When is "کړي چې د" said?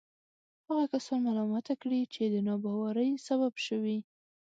1.81-2.35